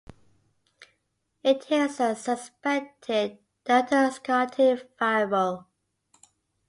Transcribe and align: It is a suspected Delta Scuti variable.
It 1.43 1.69
is 1.69 1.99
a 1.99 2.15
suspected 2.15 3.37
Delta 3.65 4.11
Scuti 4.11 4.83
variable. 4.97 5.67